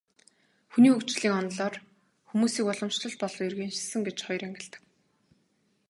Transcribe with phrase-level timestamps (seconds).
[0.71, 1.75] Хүний хөгжлийн онолоор
[2.29, 4.83] хүмүүсийг уламжлалт болон иргэншсэн гэж хоёр ангилдаг.